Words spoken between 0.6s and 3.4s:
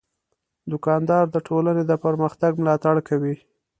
دوکاندار د ټولنې د پرمختګ ملاتړ کوي.